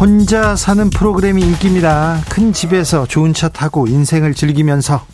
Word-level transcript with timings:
혼자 0.00 0.56
사는 0.56 0.88
프로그램이 0.88 1.42
인기입니다. 1.42 2.22
큰 2.30 2.54
집에서 2.54 3.04
좋은 3.04 3.34
차 3.34 3.50
타고 3.50 3.86
인생을 3.86 4.32
즐기면서 4.32 5.04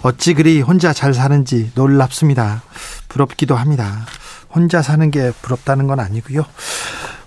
어찌 0.00 0.32
그리 0.32 0.62
혼자 0.62 0.94
잘 0.94 1.12
사는지 1.12 1.70
놀랍습니다. 1.74 2.62
부럽기도 3.10 3.56
합니다. 3.56 4.06
혼자 4.48 4.80
사는 4.80 5.10
게 5.10 5.32
부럽다는 5.42 5.86
건 5.86 6.00
아니고요. 6.00 6.46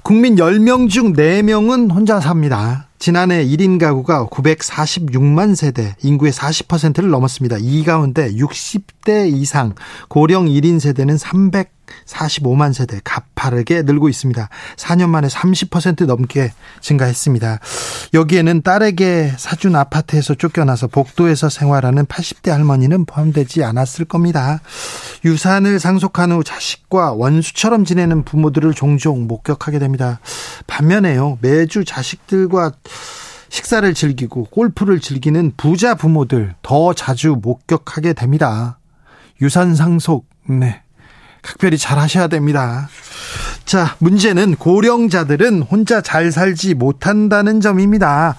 국민 0.02 0.36
10명 0.36 0.90
중 0.90 1.14
4명은 1.14 1.94
혼자 1.94 2.20
삽니다. 2.20 2.88
지난해 2.98 3.46
1인 3.46 3.80
가구가 3.80 4.26
946만 4.26 5.56
세대, 5.56 5.96
인구의 6.02 6.32
40%를 6.32 7.12
넘었습니다. 7.12 7.58
이 7.60 7.84
가운데 7.84 8.34
60대 8.34 9.32
이상 9.32 9.76
고령 10.08 10.48
1인 10.48 10.80
세대는 10.80 11.18
345만 12.06 12.74
세대 12.74 13.00
가파르게 13.04 13.84
늘고 13.84 14.10
있습니다. 14.10 14.50
4년 14.76 15.10
만에 15.10 15.28
30% 15.28 16.06
넘게 16.06 16.52
증가했습니다. 16.82 17.60
여기에는 18.14 18.62
딸에게 18.62 19.34
사준 19.38 19.76
아파트에서 19.76 20.34
쫓겨나서 20.36 20.88
복도에서 20.88 21.50
생활하는 21.50 22.06
80대 22.06 22.50
할머니는 22.50 23.06
포함되지 23.06 23.64
않았을 23.64 24.06
겁니다. 24.06 24.62
유산을 25.26 25.80
상속한 25.80 26.32
후 26.32 26.44
자식과 26.44 27.14
원수처럼 27.14 27.86
지내는 27.86 28.24
부모들을 28.24 28.74
종종 28.74 29.28
목격하게 29.28 29.80
됩니다. 29.80 30.20
반면에요, 30.68 31.38
매주 31.42 31.84
자식들과 31.86 32.72
식사를 33.50 33.92
즐기고 33.94 34.46
골프를 34.46 35.00
즐기는 35.00 35.52
부자 35.58 35.96
부모들 35.96 36.54
더 36.62 36.94
자주 36.94 37.38
목격하게 37.42 38.14
됩니다. 38.14 38.80
유산 39.42 39.76
상속, 39.76 40.28
네. 40.48 40.82
각별히 41.50 41.80
잘 41.80 41.98
하셔야 41.98 42.28
됩니다. 42.28 42.90
자, 43.66 43.96
문제는 44.00 44.56
고령자들은 44.56 45.64
혼자 45.64 46.02
잘 46.02 46.32
살지 46.32 46.76
못한다는 46.76 47.60
점입니다. 47.60 48.36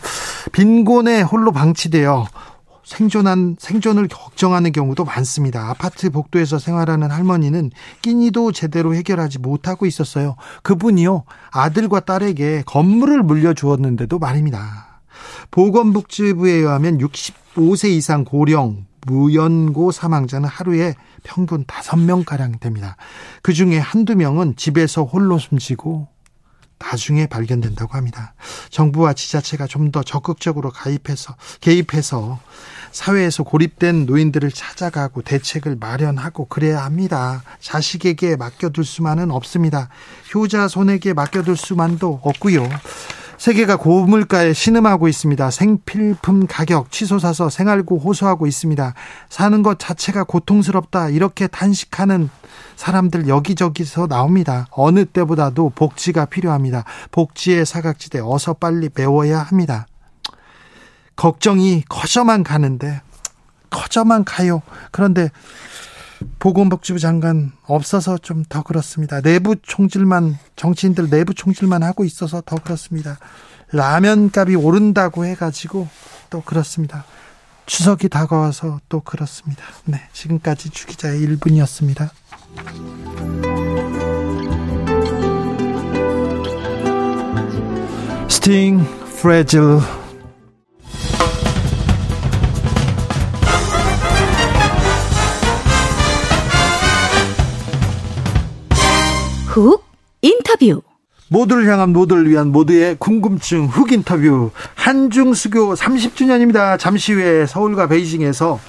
빈곤에 0.52 1.22
홀로 1.22 1.50
방치되어 1.50 2.26
생존한 2.84 3.56
생존을 3.58 4.08
걱정하는 4.08 4.72
경우도 4.72 5.04
많습니다. 5.04 5.70
아파트 5.70 6.10
복도에서 6.10 6.58
생활하는 6.58 7.10
할머니는 7.10 7.70
끼니도 8.02 8.52
제대로 8.52 8.94
해결하지 8.94 9.38
못하고 9.40 9.86
있었어요. 9.86 10.36
그분이요 10.62 11.24
아들과 11.50 12.00
딸에게 12.00 12.62
건물을 12.66 13.22
물려주었는데도 13.22 14.18
말입니다. 14.18 15.00
보건복지부에 15.50 16.52
의하면 16.52 16.98
65세 16.98 17.90
이상 17.90 18.24
고령 18.24 18.86
무연고 19.06 19.92
사망자는 19.92 20.48
하루에 20.48 20.94
평균 21.22 21.64
5명가량 21.64 22.60
됩니다. 22.60 22.96
그 23.42 23.52
중에 23.52 23.78
한두 23.78 24.16
명은 24.16 24.56
집에서 24.56 25.04
홀로 25.04 25.38
숨지고 25.38 26.08
나중에 26.80 27.26
발견된다고 27.26 27.94
합니다. 27.94 28.34
정부와 28.70 29.12
지자체가 29.12 29.66
좀 29.66 29.90
더 29.90 30.02
적극적으로 30.04 30.70
가입해서, 30.70 31.34
개입해서 31.60 32.38
사회에서 32.92 33.42
고립된 33.42 34.06
노인들을 34.06 34.52
찾아가고 34.52 35.22
대책을 35.22 35.76
마련하고 35.80 36.44
그래야 36.46 36.84
합니다. 36.84 37.42
자식에게 37.58 38.36
맡겨둘 38.36 38.84
수만은 38.84 39.32
없습니다. 39.32 39.88
효자 40.32 40.68
손에게 40.68 41.12
맡겨둘 41.12 41.56
수만도 41.56 42.20
없고요. 42.22 42.68
세계가 43.40 43.76
고물가에 43.76 44.52
신음하고 44.52 45.08
있습니다. 45.08 45.50
생필품 45.50 46.46
가격 46.46 46.92
치솟아서 46.92 47.48
생활고 47.48 47.98
호소하고 47.98 48.46
있습니다. 48.46 48.92
사는 49.30 49.62
것 49.62 49.78
자체가 49.78 50.24
고통스럽다. 50.24 51.08
이렇게 51.08 51.46
단식하는 51.46 52.28
사람들 52.76 53.28
여기저기서 53.28 54.08
나옵니다. 54.08 54.66
어느 54.72 55.06
때보다도 55.06 55.72
복지가 55.74 56.26
필요합니다. 56.26 56.84
복지의 57.12 57.64
사각지대 57.64 58.20
어서 58.22 58.52
빨리 58.52 58.90
메워야 58.94 59.38
합니다. 59.38 59.86
걱정이 61.16 61.84
커져만 61.88 62.44
가는데 62.44 63.00
커져만 63.70 64.24
가요. 64.24 64.60
그런데 64.90 65.30
보건복지부 66.38 66.98
장관 66.98 67.52
없어서 67.66 68.18
좀 68.18 68.44
더 68.48 68.62
그렇습니다. 68.62 69.20
내부 69.20 69.56
총질만 69.60 70.38
정치인들 70.56 71.08
내부 71.10 71.34
총질만 71.34 71.82
하고 71.82 72.04
있어서 72.04 72.42
더 72.44 72.56
그렇습니다. 72.56 73.18
라면 73.72 74.30
값이 74.34 74.56
오른다고 74.56 75.24
해가지고 75.24 75.88
또 76.30 76.42
그렇습니다. 76.42 77.04
추석이 77.66 78.08
다가와서 78.08 78.80
또 78.88 79.00
그렇습니다. 79.00 79.62
네, 79.84 80.00
지금까지 80.12 80.70
주기자의 80.70 81.20
1분이었습니다. 81.20 82.10
스팅 88.28 88.84
프레즐 89.20 89.60
훅 99.50 99.84
인터뷰 100.22 100.80
모두를 101.28 101.66
향한 101.66 101.90
모두를 101.90 102.28
위한 102.30 102.52
모두의 102.52 102.94
궁금증 103.00 103.66
훅 103.66 103.90
인터뷰 103.90 104.52
한중 104.76 105.34
수교 105.34 105.74
30주년입니다. 105.74 106.78
잠시 106.78 107.12
후에 107.14 107.46
서울과 107.46 107.88
베이징에서 107.88 108.60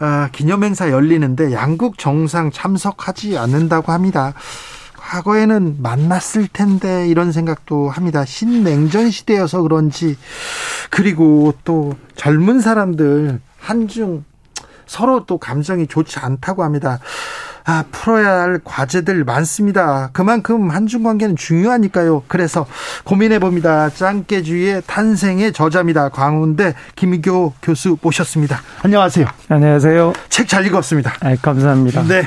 아, 0.00 0.28
기념행사 0.32 0.90
열리는데 0.90 1.52
양국 1.52 1.96
정상 1.96 2.50
참석하지 2.50 3.38
않는다고 3.38 3.92
합니다. 3.92 4.34
과거에는 4.96 5.76
만났을 5.80 6.48
텐데 6.48 7.06
이런 7.06 7.30
생각도 7.30 7.88
합니다. 7.88 8.24
신냉전 8.24 9.12
시대여서 9.12 9.62
그런지 9.62 10.16
그리고 10.90 11.54
또 11.62 11.94
젊은 12.16 12.58
사람들 12.58 13.40
한중 13.60 14.24
서로 14.86 15.24
또 15.24 15.38
감정이 15.38 15.86
좋지 15.86 16.18
않다고 16.18 16.64
합니다. 16.64 16.98
아, 17.66 17.82
풀어야 17.90 18.42
할 18.42 18.60
과제들 18.62 19.24
많습니다. 19.24 20.10
그만큼 20.12 20.70
한중 20.70 21.02
관계는 21.02 21.34
중요하니까요. 21.36 22.24
그래서 22.28 22.66
고민해 23.04 23.38
봅니다. 23.38 23.88
짱깨주의의 23.88 24.82
탄생의 24.86 25.52
저자입니다. 25.54 26.10
광운대 26.10 26.74
김희교 26.94 27.54
교수 27.62 27.96
모셨습니다. 28.02 28.60
안녕하세요. 28.82 29.26
안녕하세요. 29.48 30.12
책 30.28 30.44
잘 30.46 30.66
읽었습니다. 30.66 31.14
아, 31.20 31.34
감사합니다. 31.40 32.02
네. 32.02 32.22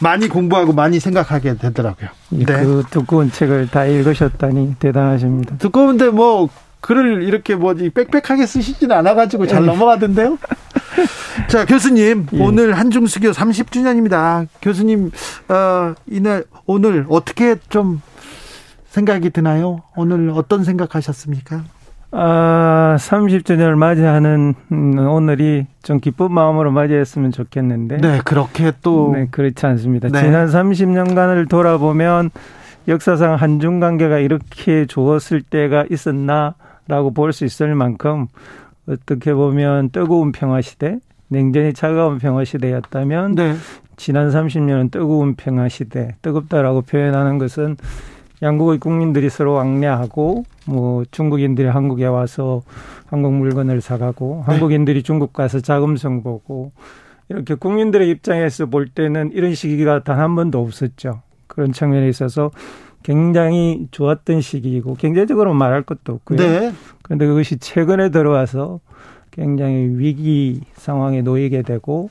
많이 0.00 0.26
공부하고 0.28 0.72
많이 0.72 0.98
생각하게 1.00 1.58
되더라고요. 1.58 2.08
네. 2.30 2.44
그 2.44 2.82
두꺼운 2.90 3.30
책을 3.30 3.68
다 3.70 3.84
읽으셨다니 3.84 4.76
대단하십니다. 4.78 5.56
두꺼운데 5.58 6.08
뭐 6.08 6.48
글을 6.80 7.24
이렇게 7.24 7.54
뭐지 7.56 7.90
빽빽하게 7.90 8.46
쓰시진 8.46 8.90
않아가지고 8.90 9.46
잘 9.46 9.60
네. 9.60 9.66
넘어가던데요. 9.66 10.38
자 11.48 11.64
교수님 11.64 12.26
예. 12.34 12.42
오늘 12.42 12.74
한중수교 12.74 13.30
30주년입니다. 13.30 14.46
교수님 14.60 15.10
어, 15.48 15.94
이날 16.06 16.44
오늘 16.66 17.06
어떻게 17.08 17.56
좀 17.70 18.02
생각이 18.88 19.30
드나요? 19.30 19.82
오늘 19.96 20.30
어떤 20.34 20.62
생각하셨습니까? 20.64 21.64
아, 22.10 22.96
30주년을 22.98 23.76
맞이하는 23.76 24.54
오늘이 25.10 25.66
좀 25.82 26.00
기쁜 26.00 26.32
마음으로 26.32 26.70
맞이했으면 26.70 27.32
좋겠는데. 27.32 27.98
네, 27.98 28.20
그렇게 28.24 28.72
또. 28.82 29.12
네, 29.14 29.28
그렇지 29.30 29.64
않습니다. 29.66 30.08
네. 30.08 30.22
지난 30.22 30.46
30년간을 30.48 31.48
돌아보면 31.50 32.30
역사상 32.88 33.34
한중 33.34 33.80
관계가 33.80 34.18
이렇게 34.18 34.86
좋았을 34.86 35.42
때가 35.42 35.84
있었나 35.90 36.54
라고 36.88 37.12
볼 37.12 37.32
수 37.32 37.44
있을 37.44 37.74
만큼 37.74 38.26
어떻게 38.88 39.34
보면 39.34 39.90
뜨거운 39.90 40.32
평화 40.32 40.62
시대, 40.62 40.98
냉전이 41.28 41.74
차가운 41.74 42.18
평화 42.18 42.44
시대였다면 42.44 43.34
네. 43.34 43.54
지난 43.96 44.30
30년은 44.30 44.90
뜨거운 44.90 45.34
평화 45.34 45.68
시대, 45.68 46.16
뜨겁다라고 46.22 46.82
표현하는 46.82 47.38
것은 47.38 47.76
양국의 48.40 48.78
국민들이 48.78 49.28
서로 49.30 49.54
왕래하고 49.54 50.44
뭐 50.66 51.04
중국인들이 51.10 51.66
한국에 51.68 52.06
와서 52.06 52.62
한국 53.06 53.34
물건을 53.34 53.80
사가고 53.80 54.44
네. 54.46 54.52
한국인들이 54.52 55.02
중국 55.02 55.32
가서 55.32 55.60
자금성 55.60 56.22
보고 56.22 56.70
이렇게 57.28 57.54
국민들의 57.54 58.08
입장에서 58.08 58.66
볼 58.66 58.88
때는 58.88 59.32
이런 59.34 59.54
시기가 59.54 60.02
단 60.04 60.18
한 60.18 60.34
번도 60.34 60.60
없었죠. 60.60 61.22
그런 61.46 61.72
측면에 61.72 62.08
있어서 62.08 62.50
굉장히 63.02 63.88
좋았던 63.90 64.40
시기이고 64.40 64.94
경제적으로 64.94 65.54
말할 65.54 65.82
것도 65.82 66.14
없고요. 66.14 66.38
네. 66.38 66.72
그런데 67.02 67.26
그것이 67.26 67.58
최근에 67.58 68.10
들어와서 68.10 68.80
굉장히 69.30 69.88
위기 69.98 70.60
상황에 70.76 71.22
놓이게 71.22 71.62
되고 71.62 72.10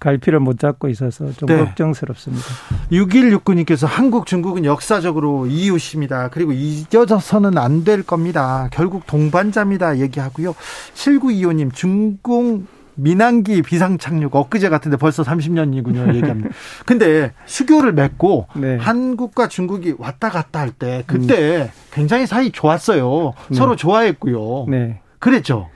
갈피를 0.00 0.40
못 0.40 0.58
잡고 0.58 0.88
있어서 0.88 1.30
좀 1.32 1.46
네. 1.46 1.58
걱정스럽습니다. 1.58 2.42
6169님께서 2.90 3.86
한국 3.86 4.24
중국은 4.26 4.64
역사적으로 4.64 5.46
이웃입니다. 5.46 6.28
그리고 6.30 6.52
잊어져서는 6.52 7.58
안 7.58 7.84
될 7.84 8.02
겁니다. 8.02 8.68
결국 8.72 9.06
동반자입니다. 9.06 9.98
얘기하고요. 9.98 10.54
7925님 10.94 11.74
중공 11.74 12.66
민항기 12.94 13.60
비상착륙 13.62 14.34
엊그제 14.34 14.68
같은데 14.70 14.96
벌써 14.96 15.22
30년이군요. 15.22 16.12
얘기합니다. 16.16 16.48
근데 16.86 17.32
수교를 17.46 17.92
맺고 17.92 18.46
네. 18.56 18.76
한국과 18.76 19.48
중국이 19.48 19.94
왔다 19.98 20.30
갔다 20.30 20.60
할 20.60 20.70
때 20.72 21.04
그때 21.06 21.62
음. 21.64 21.68
굉장히 21.92 22.26
사이 22.26 22.50
좋았어요. 22.50 23.32
네. 23.48 23.54
서로 23.56 23.76
좋아했고요. 23.76 24.66
네. 24.68 25.00
그랬죠. 25.18 25.68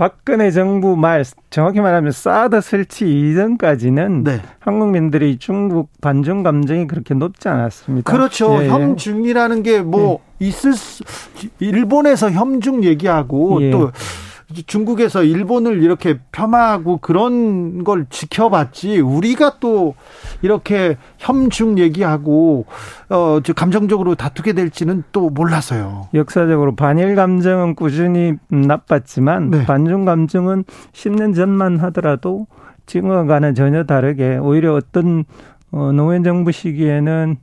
박근혜 0.00 0.50
정부 0.50 0.96
말 0.96 1.22
정확히 1.50 1.78
말하면 1.82 2.10
사드 2.10 2.62
설치 2.62 3.04
이전까지는 3.04 4.24
네. 4.24 4.40
한국민들이 4.58 5.36
중국 5.36 5.90
반중 6.00 6.42
감정이 6.42 6.86
그렇게 6.86 7.12
높지 7.12 7.50
않았습니다. 7.50 8.10
그렇죠. 8.10 8.62
예, 8.62 8.64
예. 8.64 8.68
혐중이라는 8.70 9.62
게뭐 9.62 10.20
예. 10.40 10.46
있을 10.46 10.72
수 10.72 11.04
일본에서 11.58 12.30
혐중 12.30 12.82
얘기하고 12.82 13.60
예. 13.60 13.70
또 13.70 13.90
중국에서 14.66 15.22
일본을 15.22 15.82
이렇게 15.82 16.18
폄하하고 16.32 16.98
그런 16.98 17.84
걸 17.84 18.06
지켜봤지 18.10 19.00
우리가 19.00 19.58
또 19.60 19.94
이렇게 20.42 20.96
혐중 21.18 21.78
얘기하고 21.78 22.66
어 23.08 23.40
감정적으로 23.54 24.14
다투게 24.14 24.52
될지는 24.52 25.02
또 25.12 25.30
몰랐어요. 25.30 26.08
역사적으로 26.14 26.74
반일 26.74 27.14
감정은 27.14 27.74
꾸준히 27.74 28.34
나빴지만 28.48 29.50
네. 29.50 29.64
반중 29.64 30.04
감정은 30.04 30.64
10년 30.92 31.34
전만 31.34 31.78
하더라도 31.78 32.46
지금과는 32.86 33.54
전혀 33.54 33.84
다르게 33.84 34.36
오히려 34.36 34.74
어떤 34.74 35.24
어 35.72 35.92
노무현 35.92 36.24
정부 36.24 36.52
시기에는 36.52 37.36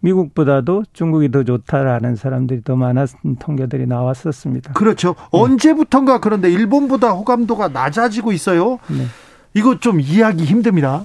미국보다도 0.00 0.84
중국이 0.92 1.30
더 1.30 1.44
좋다라는 1.44 2.16
사람들이 2.16 2.62
더 2.62 2.76
많았던 2.76 3.36
통계들이 3.36 3.86
나왔었습니다. 3.86 4.72
그렇죠. 4.74 5.14
네. 5.14 5.38
언제부턴가 5.38 6.20
그런데 6.20 6.50
일본보다 6.50 7.10
호감도가 7.10 7.68
낮아지고 7.68 8.32
있어요. 8.32 8.78
네. 8.88 9.06
이거 9.54 9.78
좀 9.78 10.00
이해하기 10.00 10.44
힘듭니다. 10.44 11.04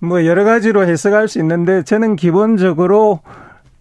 뭐 0.00 0.24
여러 0.26 0.44
가지로 0.44 0.84
해석할 0.84 1.28
수 1.28 1.38
있는데 1.38 1.82
저는 1.82 2.16
기본적으로 2.16 3.20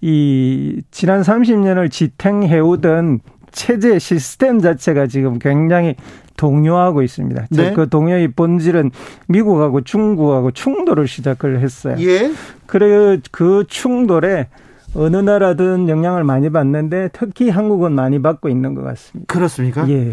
이 0.01 0.81
지난 0.91 1.21
30년을 1.21 1.91
지탱해 1.91 2.59
오던 2.59 3.19
체제 3.51 3.99
시스템 3.99 4.59
자체가 4.59 5.07
지금 5.07 5.39
굉장히 5.39 5.95
동요하고 6.37 7.03
있습니다. 7.03 7.47
네. 7.51 7.73
그 7.73 7.87
동요의 7.89 8.29
본질은 8.29 8.91
미국하고 9.27 9.81
중국하고 9.81 10.51
충돌을 10.51 11.07
시작을 11.07 11.59
했어요. 11.59 11.95
예. 11.99 12.31
그래 12.65 13.19
그 13.31 13.65
충돌에 13.67 14.47
어느 14.95 15.17
나라든 15.17 15.87
영향을 15.87 16.23
많이 16.23 16.49
받는데 16.49 17.09
특히 17.13 17.49
한국은 17.49 17.93
많이 17.93 18.21
받고 18.21 18.49
있는 18.49 18.73
것 18.73 18.81
같습니다. 18.83 19.33
그렇습니까? 19.33 19.87
예. 19.89 20.11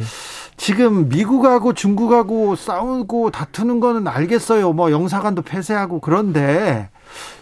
지금 0.56 1.08
미국하고 1.08 1.73
중국하고 1.73 2.56
싸우고 2.56 3.31
다투는 3.31 3.81
거는 3.81 4.06
알겠어요. 4.06 4.73
뭐 4.73 4.90
영사관도 4.90 5.43
폐쇄하고 5.43 6.00
그런데 6.00 6.90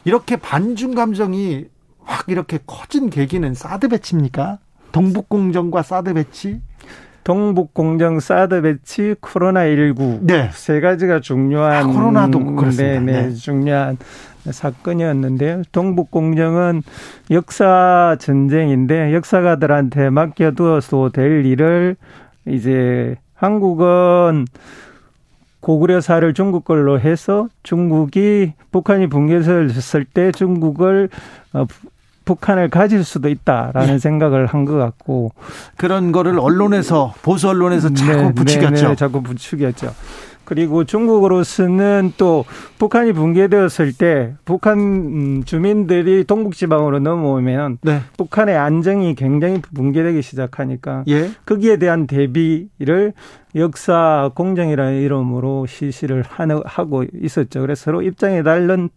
이렇게 0.04 0.36
반중 0.36 0.94
감정이 0.94 1.64
확 2.04 2.26
이렇게 2.28 2.58
커진 2.66 3.10
계기는 3.10 3.54
사드 3.54 3.88
배치입니까? 3.88 4.58
동북공정과 4.96 5.82
사드 5.82 6.14
배치? 6.14 6.62
동북공정 7.22 8.18
사드 8.18 8.62
배치 8.62 9.14
코로나19 9.20 10.20
네. 10.22 10.48
세 10.54 10.80
가지가 10.80 11.20
중요한 11.20 11.72
아, 11.74 11.86
코로나도 11.86 12.56
그렇습니다. 12.56 13.00
네, 13.00 13.00
네, 13.00 13.22
네. 13.28 13.34
중요한 13.34 13.98
사건이었는데요. 14.50 15.64
동북공정은 15.72 16.82
역사 17.30 18.16
전쟁인데 18.18 19.12
역사가들한테 19.12 20.08
맡겨두어서 20.08 21.10
될 21.12 21.44
일을 21.44 21.96
이제 22.46 23.16
한국은 23.34 24.46
고구려사를 25.60 26.32
중국 26.32 26.64
걸로 26.64 26.98
해서 26.98 27.48
중국이 27.64 28.54
북한이 28.70 29.08
붕괴했을 29.08 30.06
때 30.06 30.32
중국을 30.32 31.10
어, 31.52 31.66
북한을 32.26 32.68
가질 32.68 33.04
수도 33.04 33.30
있다라는 33.30 33.94
네. 33.94 33.98
생각을 33.98 34.44
한 34.46 34.66
것 34.66 34.74
같고 34.74 35.30
그런 35.76 36.10
거를 36.12 36.38
언론에서 36.40 37.14
보수 37.22 37.48
언론에서 37.48 37.94
자꾸 37.94 38.22
네, 38.24 38.32
부추겼죠. 38.34 38.82
네, 38.82 38.88
네, 38.88 38.96
자꾸 38.96 39.22
부추겼죠. 39.22 39.94
그리고 40.44 40.84
중국으로서는 40.84 42.12
또 42.16 42.44
북한이 42.78 43.12
붕괴되었을 43.12 43.92
때 43.92 44.34
북한 44.44 44.78
음, 44.78 45.42
주민들이 45.44 46.22
동북지방으로 46.24 47.00
넘어오면 47.00 47.78
네. 47.82 48.00
북한의 48.16 48.56
안정이 48.56 49.14
굉장히 49.16 49.60
붕괴되기 49.74 50.22
시작하니까 50.22 51.02
예. 51.08 51.30
거기에 51.46 51.78
대한 51.78 52.06
대비를 52.06 53.12
역사 53.56 54.30
공정이라는 54.34 55.00
이름으로 55.00 55.66
실시를 55.66 56.24
하고 56.64 57.04
있었죠. 57.22 57.60
그래서 57.60 57.84
서로 57.84 58.02
입장이 58.02 58.42
다른 58.44 58.88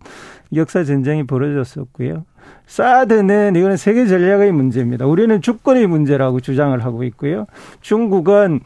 역사 0.55 0.83
전쟁이 0.83 1.25
벌어졌었고요. 1.25 2.25
사드는 2.69 3.55
이거는 3.55 3.77
세계 3.77 4.05
전략의 4.05 4.51
문제입니다. 4.51 5.07
우리는 5.07 5.41
주권의 5.41 5.87
문제라고 5.87 6.39
주장을 6.39 6.77
하고 6.85 7.03
있고요. 7.03 7.47
중국은 7.81 8.59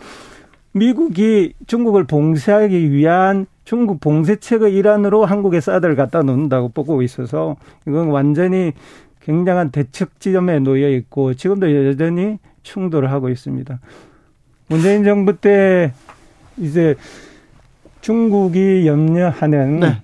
미국이 0.74 1.54
중국을 1.68 2.04
봉쇄하기 2.04 2.92
위한 2.92 3.46
중국 3.64 4.02
봉쇄책의 4.02 4.76
일환으로 4.76 5.24
한국에 5.24 5.62
사드를 5.62 5.96
갖다 5.96 6.22
놓는다고 6.22 6.70
보고 6.70 7.02
있어서 7.02 7.56
이건 7.88 8.10
완전히 8.10 8.74
굉장한 9.22 9.72
대척 9.72 10.20
지점에 10.20 10.60
놓여 10.60 10.90
있고 10.90 11.34
지금도 11.34 11.88
여전히 11.88 12.40
충돌을 12.64 13.10
하고 13.10 13.30
있습니다. 13.30 13.80
문재인 14.68 15.06
정부 15.06 15.38
때 15.38 15.94
이제 16.58 16.96
중국이 18.02 18.86
염려하는 18.86 19.80
네. 19.80 20.02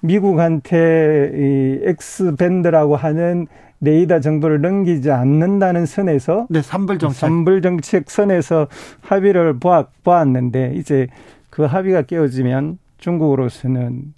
미국한테 0.00 1.32
이 1.34 1.80
X 1.84 2.36
밴드라고 2.36 2.96
하는 2.96 3.46
레이더 3.80 4.20
정도를 4.20 4.60
넘기지 4.60 5.10
않는다는 5.10 5.86
선에서 5.86 6.46
네, 6.50 6.62
삼불 6.62 6.98
정책. 6.98 7.18
삼불 7.18 7.62
정책 7.62 8.10
선에서 8.10 8.66
합의를 9.02 9.58
보았, 9.58 9.86
보았는데 10.02 10.72
이제 10.74 11.06
그 11.50 11.62
합의가 11.62 12.02
깨어지면 12.02 12.78
중국으로서는 12.98 14.14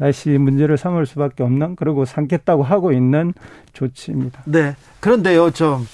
다시 0.00 0.30
문제를 0.30 0.78
삼을 0.78 1.04
수밖에 1.06 1.42
없는 1.42 1.76
그리고 1.76 2.04
삼겠다고 2.06 2.62
하고 2.62 2.90
있는 2.90 3.34
조치입니다. 3.74 4.42
네. 4.46 4.74
그런데요, 5.00 5.50
좀 5.50 5.86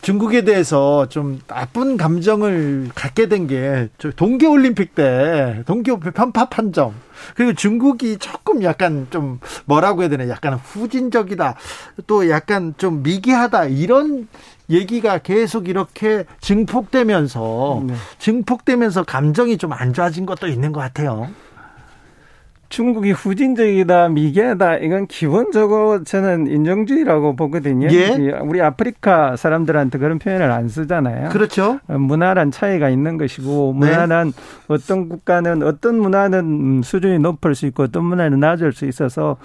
중국에 0.00 0.42
대해서 0.44 1.06
좀 1.10 1.40
나쁜 1.46 1.96
감정을 1.98 2.88
갖게 2.94 3.28
된 3.28 3.46
게 3.46 3.88
동계 4.16 4.46
올림픽 4.46 4.94
때 4.94 5.62
동계 5.66 5.98
편파판 5.98 6.72
점 6.72 6.94
그리고 7.34 7.52
중국이 7.52 8.16
조금 8.18 8.62
약간 8.62 9.06
좀 9.10 9.40
뭐라고 9.66 10.02
해야 10.02 10.08
되나 10.08 10.28
약간 10.28 10.54
후진적이다 10.54 11.56
또 12.06 12.28
약간 12.30 12.74
좀 12.78 13.02
미개하다 13.02 13.66
이런 13.66 14.28
얘기가 14.70 15.18
계속 15.18 15.68
이렇게 15.68 16.24
증폭되면서 16.40 17.82
네. 17.86 17.94
증폭되면서 18.18 19.02
감정이 19.04 19.58
좀 19.58 19.72
안 19.72 19.92
좋아진 19.92 20.24
것도 20.26 20.46
있는 20.48 20.72
것 20.72 20.80
같아요. 20.80 21.28
중국이 22.70 23.10
후진적이다, 23.10 24.10
미개하다, 24.10 24.76
이건 24.78 25.08
기본적으로 25.08 26.04
저는 26.04 26.46
인종주의라고 26.46 27.34
보거든요. 27.34 27.88
예? 27.90 28.14
우리 28.42 28.62
아프리카 28.62 29.34
사람들한테 29.34 29.98
그런 29.98 30.20
표현을 30.20 30.52
안 30.52 30.68
쓰잖아요. 30.68 31.30
그렇죠. 31.30 31.80
어, 31.88 31.98
문화란 31.98 32.52
차이가 32.52 32.88
있는 32.88 33.18
것이고, 33.18 33.74
네. 33.74 33.86
문화란 33.86 34.28
네. 34.30 34.42
어떤 34.68 35.08
국가는 35.08 35.64
어떤 35.64 35.98
문화는 35.98 36.82
수준이 36.84 37.18
높을 37.18 37.56
수 37.56 37.66
있고, 37.66 37.82
어떤 37.82 38.04
문화는 38.04 38.38
낮을 38.38 38.72
수 38.72 38.86
있어서 38.86 39.36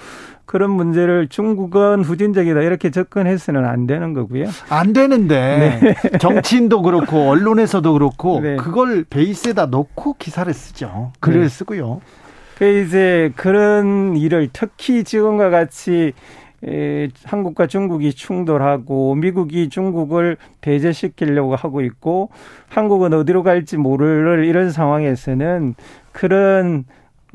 그런 0.45 0.69
문제를 0.69 1.27
중국은 1.27 2.03
후진적이다 2.03 2.61
이렇게 2.61 2.91
접근해서는 2.91 3.65
안 3.65 3.87
되는 3.87 4.13
거고요. 4.13 4.45
안 4.69 4.93
되는데 4.93 5.79
네. 5.81 5.95
정치인도 6.19 6.83
그렇고 6.83 7.29
언론에서도 7.29 7.91
그렇고 7.91 8.39
네. 8.39 8.55
그걸 8.55 9.03
베이스에다 9.09 9.65
놓고 9.65 10.17
기사를 10.19 10.53
쓰죠. 10.53 11.11
글을 11.19 11.41
네. 11.41 11.49
쓰고요. 11.49 12.01
그 12.57 12.65
이제 12.65 13.31
그런 13.35 14.15
일을 14.15 14.49
특히 14.53 15.03
지금과 15.03 15.49
같이 15.49 16.13
에, 16.65 17.09
한국과 17.25 17.67
중국이 17.67 18.13
충돌하고 18.13 19.15
미국이 19.15 19.69
중국을 19.69 20.37
배제시키려고 20.61 21.55
하고 21.55 21.81
있고 21.81 22.29
한국은 22.69 23.13
어디로 23.13 23.43
갈지 23.43 23.77
모를 23.77 24.45
이런 24.45 24.71
상황에서는 24.71 25.75
그런 26.11 26.85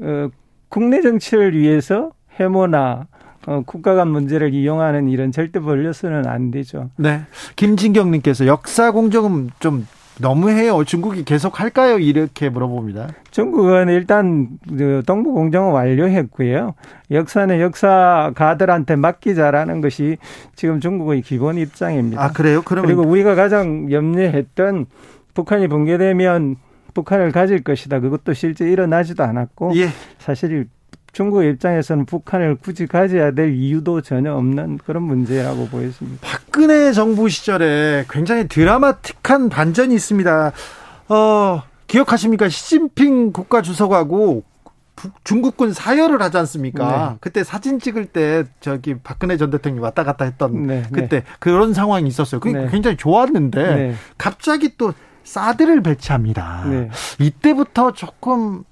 어, 0.01 0.29
국내 0.69 1.03
정치를 1.03 1.57
위해서 1.57 2.13
해모나 2.39 3.07
어, 3.47 3.63
국가 3.65 3.95
간 3.95 4.09
문제를 4.09 4.55
이용하는 4.55 5.09
일은 5.09 5.33
절대 5.33 5.61
벌려서는 5.61 6.27
안 6.27 6.51
되죠. 6.51 6.91
네. 6.97 7.23
김진경님께서 7.57 8.47
역사 8.47 8.91
공정은 8.91 9.51
좀 9.61 9.87
너무해요. 10.21 10.85
중국이 10.85 11.25
계속 11.25 11.61
할까요? 11.61 11.99
이렇게 11.99 12.49
물어봅니다. 12.49 13.09
중국은 13.31 13.89
일단 13.89 14.49
그 14.69 15.03
동부 15.07 15.33
공정은 15.33 15.73
완료했고요. 15.73 16.75
역사는 17.11 17.61
역사가들한테 17.61 18.97
맡기자라는 18.97 19.81
것이 19.81 20.19
지금 20.55 20.81
중국의 20.81 21.23
기본 21.23 21.59
입장입니다. 21.59 22.23
아 22.23 22.33
그래요? 22.33 22.63
그러면 22.65 22.87
그리고 22.87 23.09
우리가 23.09 23.35
가장 23.35 23.91
염려했던 23.91 24.87
북한이 25.35 25.69
붕괴되면 25.69 26.57
북한을 26.95 27.33
가질 27.33 27.63
것이다. 27.63 28.01
그것도 28.01 28.33
실제 28.35 28.69
일어나지도 28.69 29.23
않았고 29.23 29.73
예. 29.77 29.89
사실 30.19 30.69
중국 31.13 31.45
입장에서는 31.45 32.07
북한을 32.07 32.57
굳이 32.57 32.87
가져야 32.87 33.33
될 33.33 33.53
이유도 33.55 34.01
전혀 34.01 34.35
없는 34.35 34.79
그런 34.79 35.03
문제라고 35.03 35.67
보였습니다. 35.69 36.27
박근혜 36.27 36.93
정부 36.93 37.29
시절에 37.29 38.05
굉장히 38.09 38.47
드라마틱한 38.47 39.49
반전이 39.49 39.95
있습니다. 39.95 40.53
어, 41.09 41.63
기억하십니까? 41.89 42.49
시진핑 42.49 43.33
국가주석하고 43.33 44.45
중국군 45.25 45.73
사열을 45.73 46.21
하지 46.23 46.37
않습니까? 46.39 47.11
네. 47.13 47.17
그때 47.21 47.43
사진 47.43 47.81
찍을 47.81 48.07
때 48.07 48.45
저기 48.61 48.95
박근혜 49.03 49.37
전 49.37 49.51
대통령이 49.51 49.83
왔다 49.83 50.05
갔다 50.05 50.25
했던 50.25 50.67
네, 50.67 50.83
네. 50.83 50.89
그때 50.93 51.21
네. 51.21 51.27
그런 51.39 51.73
상황이 51.73 52.07
있었어요. 52.07 52.41
그게 52.41 52.59
네. 52.59 52.69
굉장히 52.71 52.97
좋았는데 52.97 53.75
네. 53.75 53.95
갑자기 54.19 54.77
또 54.77 54.93
사드를 55.25 55.83
배치합니다. 55.83 56.65
이때부터 57.19 57.93
조금 57.93 58.65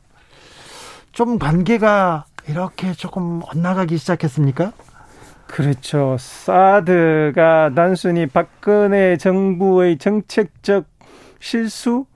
좀 1.13 1.39
관계가 1.39 2.27
이렇게 2.49 2.93
조금 2.93 3.41
엇나가기 3.43 3.99
시작했습니까? 3.99 4.73
그렇죠. 5.47 6.17
사드가 6.19 7.73
단순히 7.75 8.27
박근혜 8.27 9.17
정부의 9.17 9.99
정책적 9.99 10.87
실수 11.41 12.07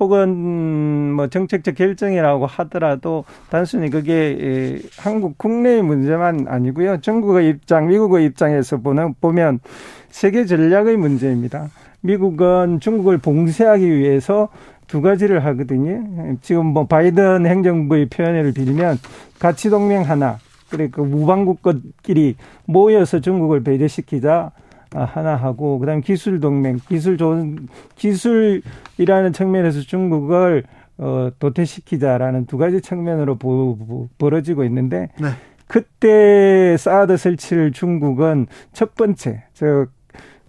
혹은 0.00 1.12
뭐 1.12 1.28
정책적 1.28 1.74
결정이라고 1.74 2.46
하더라도 2.46 3.24
단순히 3.50 3.90
그게 3.90 4.80
한국 4.98 5.38
국내의 5.38 5.82
문제만 5.82 6.46
아니고요. 6.48 7.00
중국의 7.00 7.48
입장, 7.48 7.88
미국의 7.88 8.24
입장에서 8.26 8.78
보는 8.78 9.14
보면 9.20 9.60
세계 10.08 10.44
전략의 10.44 10.96
문제입니다. 10.96 11.68
미국은 12.00 12.80
중국을 12.80 13.18
봉쇄하기 13.18 13.88
위해서 13.96 14.48
두 14.92 15.00
가지를 15.00 15.42
하거든요. 15.46 16.36
지금 16.42 16.66
뭐 16.66 16.86
바이든 16.86 17.46
행정부의 17.46 18.10
표현을 18.10 18.52
빌리면 18.52 18.98
가치 19.38 19.70
동맹 19.70 20.02
하나, 20.02 20.36
그러니까 20.68 21.00
무방국끼리 21.02 22.36
모여서 22.66 23.20
중국을 23.20 23.62
배제시키자 23.62 24.50
하나 24.90 25.34
하고 25.34 25.78
그다음 25.78 26.02
기술 26.02 26.40
동맹, 26.40 26.78
기술 26.90 27.16
좋은 27.16 27.68
기술이라는 27.96 29.32
측면에서 29.32 29.80
중국을 29.80 30.64
어 30.98 31.30
도태시키자라는 31.38 32.44
두 32.44 32.58
가지 32.58 32.82
측면으로 32.82 33.36
보, 33.36 34.10
벌어지고 34.18 34.62
있는데 34.64 35.08
네. 35.18 35.28
그때 35.68 36.76
사드 36.78 37.16
설치를 37.16 37.72
중국은 37.72 38.46
첫 38.74 38.94
번째 38.94 39.44
저 39.54 39.86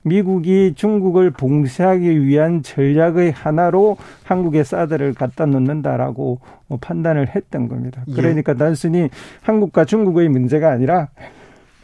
미국이 0.03 0.73
중국을 0.75 1.31
봉쇄하기 1.31 2.25
위한 2.25 2.61
전략의 2.61 3.31
하나로 3.31 3.97
한국에 4.23 4.63
사드를 4.63 5.13
갖다 5.13 5.45
놓는다라고 5.45 6.39
뭐 6.67 6.77
판단을 6.79 7.35
했던 7.35 7.67
겁니다. 7.67 8.03
예. 8.07 8.13
그러니까 8.13 8.53
단순히 8.53 9.09
한국과 9.41 9.85
중국의 9.85 10.29
문제가 10.29 10.69
아니라 10.69 11.07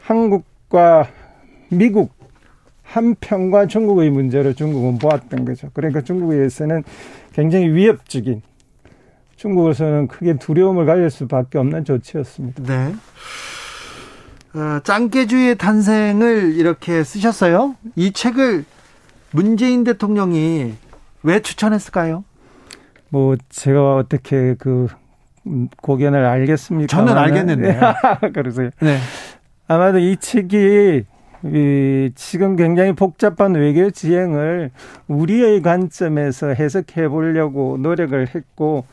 한국과 0.02 1.08
미국 1.70 2.12
한편과 2.84 3.68
중국의 3.68 4.10
문제로 4.10 4.54
중국은 4.54 4.98
보았던 4.98 5.46
거죠. 5.46 5.70
그러니까 5.74 6.02
중국에서는 6.02 6.84
굉장히 7.34 7.72
위협적인 7.72 8.42
중국에서는 9.36 10.08
크게 10.08 10.34
두려움을 10.34 10.86
가질 10.86 11.10
수밖에 11.10 11.60
없는 11.60 11.86
조치였습니다. 11.86 12.64
네. 12.64 12.94
어, 14.60 14.82
짱깨주의 14.84 15.58
탄생을 15.58 16.56
이렇게 16.56 17.06
쓰셨어요. 17.06 17.76
이 17.96 18.12
책을 18.12 18.66
문재인 19.32 19.86
대통령이 19.86 20.74
왜 21.24 21.40
추천했을까요? 21.42 22.26
뭐 23.08 23.38
제가 23.48 23.96
어떻게 23.96 24.56
그 24.60 24.88
고견을 25.82 26.26
알겠습니까? 26.26 26.88
저는 26.88 27.18
알겠는데. 27.18 27.80
그러세요. 28.36 28.70
네. 28.82 28.98
아마도 29.70 29.98
이 29.98 30.18
책이 30.18 31.06
이 31.46 32.12
지금 32.16 32.58
굉장히 32.58 32.92
복잡한 32.92 33.54
외교 33.54 33.90
지행을 33.90 34.72
우리의 35.08 35.62
관점에서 35.62 36.48
해석해 36.50 37.08
보려고 37.08 37.78
노력을 37.80 38.28
했고 38.36 38.84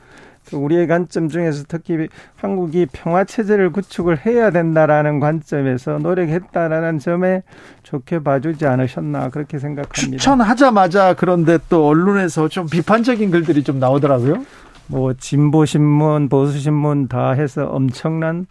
우리의 0.52 0.86
관점 0.86 1.28
중에서 1.28 1.64
특히 1.68 2.08
한국이 2.36 2.86
평화 2.92 3.24
체제를 3.24 3.70
구축을 3.70 4.24
해야 4.26 4.50
된다라는 4.50 5.20
관점에서 5.20 5.98
노력했다라는 5.98 6.98
점에 6.98 7.42
좋게 7.82 8.22
봐주지 8.22 8.66
않으셨나 8.66 9.30
그렇게 9.30 9.58
생각합니다. 9.58 10.18
추천하자마자 10.18 11.14
그런데 11.14 11.58
또 11.68 11.86
언론에서 11.88 12.48
좀 12.48 12.66
비판적인 12.66 13.30
글들이 13.30 13.64
좀 13.64 13.78
나오더라고요. 13.78 14.44
뭐 14.88 15.14
진보 15.14 15.64
신문, 15.64 16.28
보수 16.28 16.58
신문 16.58 17.08
다 17.08 17.32
해서 17.32 17.66
엄청난 17.66 18.46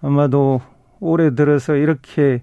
아마도 0.00 0.60
올해 1.00 1.34
들어서 1.34 1.74
이렇게 1.74 2.42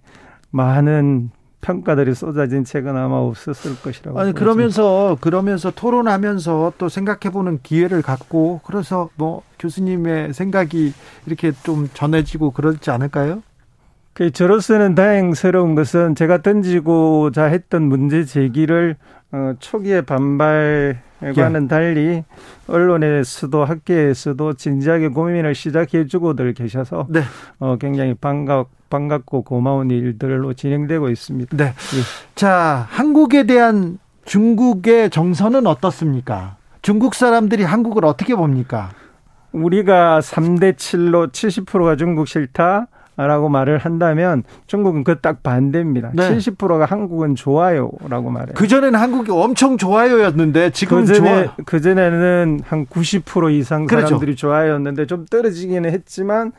많은 0.52 1.32
평가들이 1.64 2.14
쏟아진 2.14 2.64
책은 2.64 2.96
아마 2.96 3.16
없었을 3.16 3.82
것이라고. 3.82 4.20
아니 4.20 4.34
그러면서 4.34 5.18
그러면서 5.20 5.72
토론하면서 5.72 6.74
또 6.78 6.90
생각해보는 6.90 7.60
기회를 7.64 8.02
갖고 8.02 8.60
그래서 8.66 9.10
뭐 9.16 9.42
교수님의 9.58 10.34
생각이 10.34 10.94
이렇게 11.26 11.54
좀 11.64 11.90
전해지고 11.94 12.52
그렇지 12.52 12.92
않을까요? 12.92 13.42
그 14.14 14.30
저로서는 14.30 14.94
다행스러운 14.94 15.74
것은 15.74 16.14
제가 16.16 16.44
던지고자 16.44 17.46
했던 17.46 17.84
문제 17.84 18.26
제기를 18.26 18.98
어, 19.32 19.54
초기에 19.60 20.02
반발과는 20.02 21.64
예. 21.64 21.68
달리 21.68 22.24
언론에서도 22.68 23.66
학계에서도 23.66 24.54
진지하게 24.54 25.08
고민을 25.08 25.56
시작해주고들 25.56 26.54
계셔서 26.54 27.08
네. 27.10 27.22
어, 27.58 27.78
굉장히 27.78 28.14
반갑 28.14 28.68
반갑고 28.98 29.42
고마운 29.42 29.90
일들로 29.90 30.54
진행되고 30.54 31.10
있습니다. 31.10 31.58
네. 31.58 31.64
예. 31.66 31.72
자, 32.36 32.86
한국에 32.92 33.48
대한 33.48 33.98
중국의 34.26 35.10
정서는 35.10 35.66
어떻습니까? 35.66 36.58
중국 36.84 37.16
사람들이 37.16 37.64
한국을 37.64 38.06
어떻게 38.06 38.36
봅니까? 38.36 38.92
우리가 39.52 40.20
3대 40.20 40.76
7로 40.76 41.32
70%가 41.32 41.96
중국 41.96 42.28
싫다. 42.28 42.88
라고 43.16 43.48
말을 43.48 43.78
한다면 43.78 44.42
중국은 44.66 45.04
그 45.04 45.22
딱 45.22 45.44
반대입니다. 45.44 46.12
네. 46.16 46.36
70%가 46.36 46.86
한국은 46.86 47.36
좋아요라고 47.36 48.32
말해요. 48.32 48.56
그전에는 48.56 49.00
한국이 49.00 49.30
엄청 49.32 49.78
좋아요였는데 49.78 50.72
지금 50.72 51.02
그전에, 51.06 51.46
좋아. 51.46 51.56
그전에는 51.66 52.62
한 52.66 52.86
90% 52.88 53.54
이상 53.54 53.88
사람들이 53.88 54.20
그렇죠. 54.20 54.36
좋아요였는데 54.36 55.06
좀 55.06 55.26
떨어지기는 55.30 55.92
했지만 55.92 56.54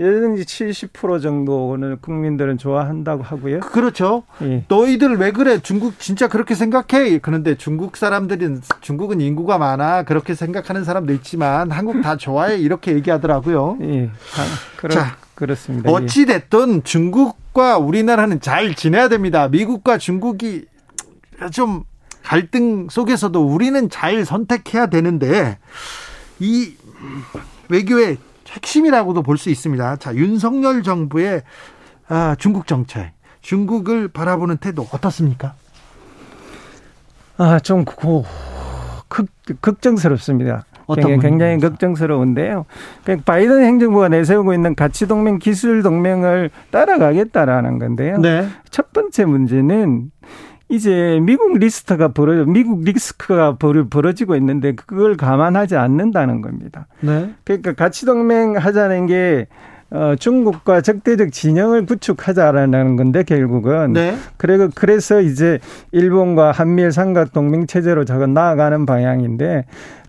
예든지 0.00 0.44
70% 0.44 1.20
정도는 1.20 1.98
국민들은 2.00 2.56
좋아한다고 2.56 3.24
하고요. 3.24 3.60
그렇죠. 3.60 4.22
예. 4.42 4.64
너희들 4.68 5.16
왜 5.16 5.32
그래? 5.32 5.58
중국 5.58 5.98
진짜 5.98 6.28
그렇게 6.28 6.54
생각해? 6.54 7.18
그런데 7.18 7.56
중국 7.56 7.96
사람들은 7.96 8.62
중국은 8.80 9.20
인구가 9.20 9.58
많아 9.58 10.04
그렇게 10.04 10.34
생각하는 10.34 10.84
사람도 10.84 11.12
있지만 11.14 11.72
한국 11.72 12.00
다 12.02 12.16
좋아해 12.16 12.58
이렇게 12.58 12.92
얘기하더라고요. 12.92 13.78
예. 13.82 14.06
아, 14.06 14.76
그렇, 14.76 14.94
자, 14.94 15.16
그렇습니다. 15.34 15.90
어찌 15.90 16.26
됐든 16.26 16.84
중국과 16.84 17.78
우리나라는 17.78 18.40
잘 18.40 18.76
지내야 18.76 19.08
됩니다. 19.08 19.48
미국과 19.48 19.98
중국이 19.98 20.66
좀 21.52 21.82
갈등 22.22 22.88
속에서도 22.88 23.40
우리는 23.40 23.88
잘 23.90 24.24
선택해야 24.24 24.86
되는데 24.86 25.58
이 26.38 26.74
외교의 27.68 28.18
핵심이라고도 28.52 29.22
볼 29.22 29.36
수 29.36 29.50
있습니다. 29.50 29.96
자, 29.96 30.14
윤석열 30.14 30.82
정부의 30.82 31.42
아, 32.08 32.34
중국 32.38 32.66
정책, 32.66 33.12
중국을 33.40 34.08
바라보는 34.08 34.56
태도 34.58 34.86
어떻습니까? 34.90 35.54
아, 37.36 37.58
좀 37.60 37.84
고, 37.84 38.24
극, 39.08 39.26
걱정스럽습니다. 39.60 40.64
굉장히, 40.94 41.18
굉장히 41.18 41.58
걱정스러운데요. 41.58 42.64
그러니까 43.04 43.24
바이든 43.30 43.62
행정부가 43.62 44.08
내세우고 44.08 44.54
있는 44.54 44.74
가치 44.74 45.06
동맹, 45.06 45.38
기술 45.38 45.82
동맹을 45.82 46.50
따라가겠다라는 46.70 47.78
건데요. 47.78 48.18
네. 48.18 48.48
첫 48.70 48.92
번째 48.94 49.26
문제는 49.26 50.10
이제 50.68 51.18
미국 51.22 51.56
리스트가 51.58 52.08
벌어 52.08 52.44
미국 52.44 52.82
리스크가 52.84 53.56
벌어, 53.56 54.12
지고 54.12 54.36
있는데 54.36 54.74
그걸 54.74 55.16
감안하지 55.16 55.76
않는다는 55.76 56.42
겁니다. 56.42 56.86
네. 57.00 57.32
그러니까 57.44 57.72
가치 57.72 58.04
동맹 58.04 58.56
하자는 58.56 59.06
게 59.06 59.46
어, 59.90 60.14
중국과 60.18 60.82
적대적 60.82 61.32
진영을 61.32 61.86
구축하자라는 61.86 62.96
건데 62.96 63.22
결국은 63.22 63.94
네. 63.94 64.16
그리고 64.36 64.68
그래서 64.74 65.22
이제 65.22 65.58
일본과 65.92 66.52
한미일 66.52 66.92
삼각 66.92 67.32
동맹 67.32 67.66
체제로 67.66 68.04
저거 68.04 68.26
나아가는 68.26 68.84
방향인데 68.84 69.64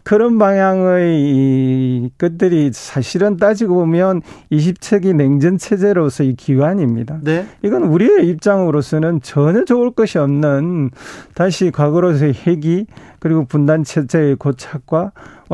그런 0.09 0.39
방향의 0.39 1.21
이 1.21 2.09
것들이 2.17 2.71
사실은 2.73 3.37
따지고 3.37 3.75
보면 3.75 4.23
20세기 4.51 5.15
냉전 5.15 5.59
체제로서의 5.59 6.33
기환입니다. 6.33 7.19
네. 7.21 7.45
이건 7.61 7.83
우리의 7.83 8.27
입장으로서는 8.29 9.21
전혀 9.21 9.65
좋을 9.65 9.91
것이 9.91 10.17
없는 10.17 10.89
다시 11.35 11.69
과거로서의 11.69 12.33
핵이 12.33 12.87
그리고 13.19 13.45
분단 13.45 13.83
체제의 13.83 14.37
고착과와 14.37 15.11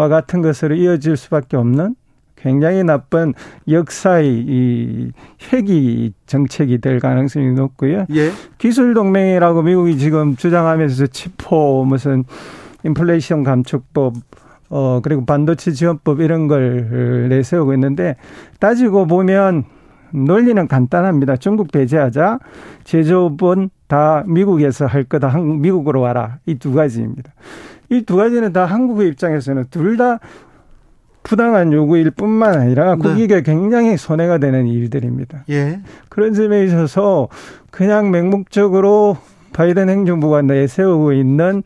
같은 0.08 0.42
것으로 0.42 0.76
이어질 0.76 1.18
수밖에 1.18 1.58
없는 1.58 1.98
굉장히 2.38 2.86
나쁜 2.86 3.34
역사의 3.68 4.30
이 4.30 5.12
회기 5.52 6.14
정책이 6.28 6.78
될 6.78 7.02
가능성이 7.02 7.52
높고요. 7.52 8.06
예. 8.16 8.32
기술 8.58 8.94
동맹이라고 8.94 9.64
미국이 9.64 9.98
지금 9.98 10.38
주장하면서 10.38 11.08
치포 11.08 11.84
무슨 11.84 12.24
인플레이션 12.86 13.44
감축법 13.44 14.14
어 14.70 15.00
그리고 15.04 15.26
반도체 15.26 15.72
지원법 15.72 16.22
이런 16.22 16.48
걸 16.48 17.28
내세우고 17.30 17.74
있는데 17.74 18.16
따지고 18.60 19.06
보면 19.06 19.64
논리는 20.12 20.68
간단합니다. 20.68 21.36
중국 21.38 21.72
배제하자. 21.72 22.40
제조업은 22.84 23.70
다 23.88 24.24
미국에서 24.28 24.86
할 24.86 25.04
거다. 25.04 25.38
미국으로 25.38 26.02
와라. 26.02 26.38
이 26.46 26.56
두 26.56 26.74
가지입니다. 26.74 27.34
이 27.90 28.02
두 28.06 28.16
가지는 28.16 28.54
다 28.54 28.66
한국의 28.66 29.10
입장에서는 29.10 29.66
둘 29.70 29.98
다 29.98 30.20
부당한 31.24 31.74
요구일 31.74 32.12
뿐만 32.12 32.54
아니라 32.54 32.96
국익에 32.98 33.38
네. 33.38 33.42
굉장히 33.42 33.98
손해가 33.98 34.38
되는 34.38 34.68
일들입니다. 34.68 35.44
예. 35.50 35.80
그런 36.08 36.34
점에 36.34 36.64
있어서 36.66 37.30
그냥 37.72 38.12
맹목적으로 38.12 39.18
바이든 39.54 39.90
행정부가 39.90 40.44
내세우고 40.44 41.14
있는 41.14 41.64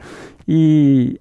이 0.47 1.17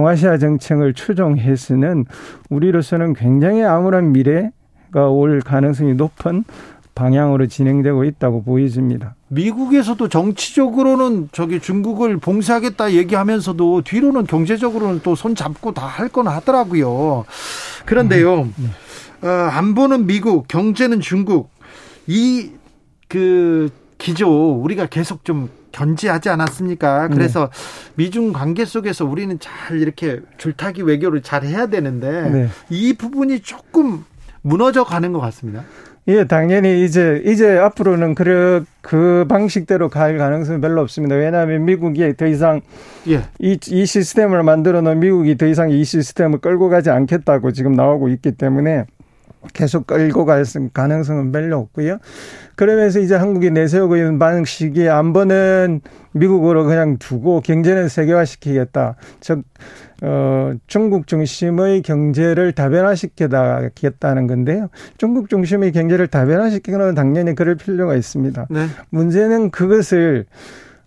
동아시아 0.00 0.36
정책을 0.36 0.92
추종해서는 0.92 2.04
우리로서는 2.50 3.14
굉장히 3.14 3.62
암울한 3.62 4.12
미래가 4.12 5.08
올 5.08 5.40
가능성이 5.40 5.94
높은 5.94 6.44
방향으로 6.94 7.46
진행되고 7.46 8.04
있다고 8.04 8.42
보여집니다. 8.42 9.14
미국에서도 9.28 10.06
정치적으로는 10.08 11.30
저기 11.32 11.60
중국을 11.60 12.18
봉쇄하겠다 12.18 12.92
얘기하면서도 12.92 13.82
뒤로는 13.82 14.26
경제적으로는 14.26 15.00
또 15.00 15.14
손 15.14 15.34
잡고 15.34 15.72
다 15.72 15.86
할 15.86 16.10
건 16.10 16.28
하더라고요. 16.28 17.24
그런데요, 17.86 18.42
음, 18.42 18.54
네. 19.22 19.26
어, 19.26 19.30
안보는 19.30 20.06
미국, 20.06 20.46
경제는 20.46 21.00
중국. 21.00 21.48
이 22.06 22.50
그 23.08 23.70
기조 23.98 24.60
우리가 24.60 24.86
계속 24.86 25.24
좀 25.24 25.48
견지하지 25.76 26.30
않았습니까? 26.30 27.08
그래서 27.08 27.50
네. 27.50 27.94
미중 27.96 28.32
관계 28.32 28.64
속에서 28.64 29.04
우리는 29.04 29.38
잘 29.38 29.78
이렇게 29.78 30.20
줄타기 30.38 30.82
외교를 30.82 31.22
잘 31.22 31.44
해야 31.44 31.66
되는데 31.66 32.30
네. 32.30 32.48
이 32.70 32.94
부분이 32.94 33.40
조금 33.40 34.04
무너져 34.40 34.84
가는 34.84 35.12
것 35.12 35.20
같습니다. 35.20 35.64
예, 36.08 36.24
당연히 36.24 36.84
이제 36.84 37.20
이제 37.26 37.58
앞으로는 37.58 38.14
그, 38.14 38.64
그 38.80 39.26
방식대로 39.28 39.88
갈 39.88 40.16
가능성이 40.16 40.60
별로 40.60 40.80
없습니다. 40.82 41.16
왜냐하면 41.16 41.64
미국이 41.64 42.16
더 42.16 42.26
이상 42.26 42.60
예. 43.08 43.22
이, 43.40 43.58
이 43.66 43.84
시스템을 43.84 44.44
만들어 44.44 44.80
놓은 44.82 45.00
미국이 45.00 45.36
더 45.36 45.46
이상 45.46 45.70
이 45.70 45.84
시스템을 45.84 46.38
끌고 46.38 46.68
가지 46.68 46.90
않겠다고 46.90 47.50
지금 47.52 47.72
나오고 47.72 48.08
있기 48.08 48.32
때문에 48.32 48.86
계속 49.52 49.86
끌고 49.86 50.24
갈 50.24 50.44
가능성은 50.72 51.32
별로 51.32 51.58
없고요. 51.58 51.98
그러면서 52.56 53.00
이제 53.00 53.14
한국이 53.14 53.50
내세우고 53.50 53.96
있는 53.96 54.18
방식이 54.18 54.88
안보는 54.88 55.80
미국으로 56.12 56.64
그냥 56.64 56.96
두고 56.98 57.40
경제는 57.42 57.88
세계화시키겠다. 57.88 58.96
즉, 59.20 59.42
어, 60.02 60.52
중국 60.66 61.06
중심의 61.06 61.82
경제를 61.82 62.52
다변화시키겠다는 62.52 64.26
건데요. 64.26 64.68
중국 64.96 65.28
중심의 65.28 65.72
경제를 65.72 66.06
다변화시키는 66.06 66.94
당연히 66.94 67.34
그럴 67.34 67.56
필요가 67.56 67.94
있습니다. 67.94 68.46
네. 68.50 68.66
문제는 68.90 69.50
그것을 69.50 70.26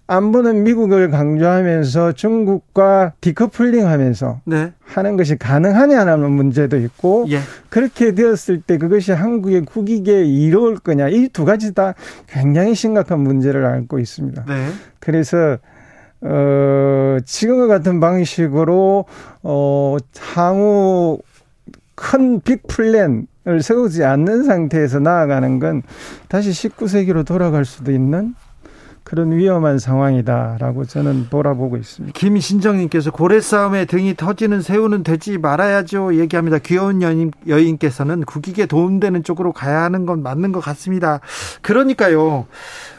안보는 0.10 0.64
미국을 0.64 1.12
강조하면서 1.12 2.14
중국과 2.14 3.14
디커플링 3.22 3.88
하면서 3.88 4.42
네. 4.44 4.74
하는 4.84 5.18
것이 5.18 5.38
가능하냐는 5.38 6.32
문제도 6.32 6.76
있고 6.78 7.26
예. 7.30 7.40
그렇게 7.70 8.16
되었을 8.16 8.62
때 8.62 8.80
그것이 8.80 9.12
한국의 9.12 9.66
국익에 9.66 10.26
이로울 10.26 10.80
거냐 10.80 11.10
이 11.10 11.30
두 11.32 11.46
가지 11.46 11.76
다 11.76 11.94
굉장히 12.28 12.74
심각한 12.74 13.20
문제를 13.20 13.66
안고 13.66 14.00
있습니다. 14.00 14.46
네. 14.46 14.70
그래서 15.00 15.58
어 16.22 17.18
지금과 17.24 17.68
같은 17.68 18.00
방식으로 18.00 19.06
어 19.44 19.98
향후 20.34 21.20
큰 21.94 22.42
빅 22.42 22.66
플랜 22.68 23.28
을 23.48 23.64
세우지 23.64 24.04
않는 24.04 24.44
상태에서 24.44 25.00
나아가는 25.00 25.60
건 25.60 25.82
다시 26.28 26.52
19세기로 26.52 27.26
돌아갈 27.26 27.64
수도 27.66 27.92
있는 27.92 28.36
그런 29.04 29.32
위험한 29.32 29.80
상황이다라고 29.80 30.86
저는 30.86 31.28
돌아보고 31.30 31.78
있습니다. 31.78 32.18
김신정님께서 32.18 33.12
고래 33.12 33.42
싸움에 33.42 33.86
등이 33.86 34.16
터지는 34.16 34.62
새우는 34.62 35.04
되지 35.04 35.38
말아야죠 35.38 36.20
얘기합니다. 36.20 36.60
귀여운 36.60 37.02
여인, 37.02 37.32
여인께서는 37.48 38.24
국익에 38.26 38.66
도움되는 38.68 39.24
쪽으로 39.24 39.52
가야 39.52 39.82
하는 39.82 40.06
건 40.06 40.22
맞는 40.22 40.52
것 40.52 40.60
같습니다. 40.60 41.22
그러니까요. 41.62 42.46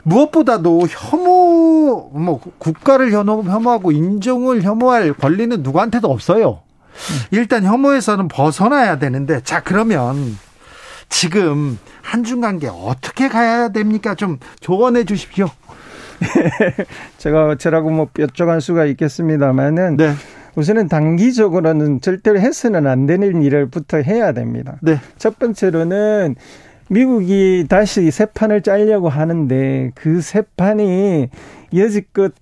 무엇보다도 0.02 0.86
혐오, 0.88 2.10
뭐 2.10 2.40
국가를 2.58 3.12
혐오, 3.12 3.42
혐오하고 3.42 3.92
인종을 3.92 4.62
혐오할 4.62 5.12
권리는 5.12 5.62
누구한테도 5.62 6.10
없어요. 6.10 6.62
일단 7.30 7.64
혐오에서는 7.64 8.28
벗어나야 8.28 8.98
되는데 8.98 9.40
자 9.42 9.60
그러면 9.60 10.36
지금 11.08 11.78
한중 12.02 12.40
관계 12.40 12.68
어떻게 12.68 13.28
가야 13.28 13.68
됩니까? 13.68 14.14
좀 14.14 14.38
조언해 14.60 15.04
주십시오. 15.04 15.50
제가 17.18 17.46
어쩌라고 17.46 17.90
뭐 17.90 18.08
여쭤갈 18.14 18.60
수가 18.60 18.84
있겠습니다만은 18.86 19.96
네. 19.96 20.12
우선은 20.54 20.88
단기적으로는 20.88 22.00
절대로 22.00 22.38
해서는 22.40 22.86
안 22.86 23.06
되는 23.06 23.42
일을부터 23.42 23.98
해야 23.98 24.32
됩니다. 24.32 24.78
네. 24.82 24.98
첫 25.16 25.38
번째로는 25.38 26.36
미국이 26.88 27.66
다시 27.68 28.10
새 28.10 28.26
판을 28.26 28.62
짜려고 28.62 29.08
하는데 29.08 29.92
그새 29.94 30.42
판이 30.56 31.28
여지껏 31.74 32.32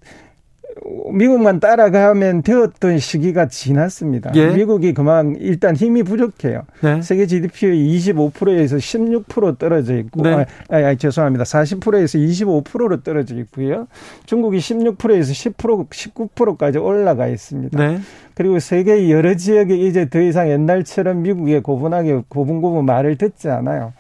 미국만 1.13 1.61
따라가면 1.61 2.43
되었던 2.43 2.99
시기가 2.99 3.49
지났습니다. 3.49 4.31
예. 4.35 4.49
미국이 4.49 4.95
그만 4.95 5.37
일단 5.41 5.75
힘이 5.75 6.03
부족해요. 6.03 6.63
네. 6.81 7.03
세계 7.03 7.27
GDP의 7.27 7.97
25%에서 7.99 8.77
16% 8.77 9.59
떨어져 9.59 9.97
있고, 9.99 10.23
네. 10.23 10.47
아, 10.69 10.77
아, 10.77 10.95
죄송합니다. 10.95 11.45
40%에서 11.45 12.19
25%로 12.19 13.03
떨어져 13.03 13.37
있고요. 13.37 13.87
중국이 14.27 14.59
16%에서 14.59 15.33
10% 15.33 15.89
19%까지 15.89 16.79
올라가 16.79 17.27
있습니다. 17.27 17.79
네. 17.79 17.99
그리고 18.35 18.59
세계 18.59 19.11
여러 19.11 19.35
지역에 19.35 19.77
이제 19.77 20.09
더 20.09 20.21
이상 20.21 20.49
옛날처럼 20.49 21.23
미국에 21.23 21.61
고분하게 21.61 22.23
고분고분 22.29 22.85
말을 22.85 23.17
듣지 23.17 23.49
않아요. 23.49 23.93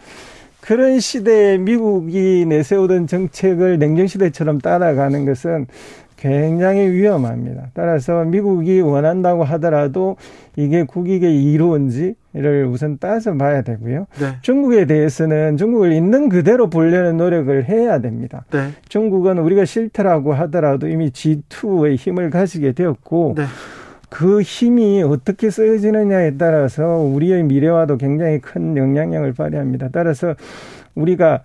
그런 0.60 1.00
시대에 1.00 1.56
미국이 1.56 2.44
내세우던 2.46 3.06
정책을 3.06 3.78
냉정시대처럼 3.78 4.60
따라가는 4.60 5.24
것은 5.24 5.66
굉장히 6.18 6.90
위험합니다. 6.90 7.70
따라서 7.74 8.24
미국이 8.24 8.80
원한다고 8.80 9.44
하더라도 9.44 10.16
이게 10.56 10.82
국익에 10.82 11.30
이루어진지를 11.30 12.66
우선 12.68 12.98
따져 12.98 13.36
봐야 13.36 13.62
되고요. 13.62 14.06
네. 14.18 14.34
중국에 14.42 14.86
대해서는 14.86 15.56
중국을 15.56 15.92
있는 15.92 16.28
그대로 16.28 16.68
보려는 16.68 17.16
노력을 17.16 17.68
해야 17.68 18.00
됩니다. 18.00 18.44
네. 18.50 18.70
중국은 18.88 19.38
우리가 19.38 19.64
싫더라고 19.64 20.34
하더라도 20.34 20.88
이미 20.88 21.10
G2의 21.10 21.96
힘을 21.96 22.30
가지게 22.30 22.72
되었고 22.72 23.34
네. 23.36 23.44
그 24.10 24.42
힘이 24.42 25.02
어떻게 25.02 25.50
쓰여지느냐에 25.50 26.36
따라서 26.36 26.96
우리의 26.96 27.44
미래와도 27.44 27.96
굉장히 27.96 28.40
큰 28.40 28.76
영향력을 28.76 29.32
발휘합니다. 29.34 29.90
따라서 29.92 30.34
우리가 30.96 31.42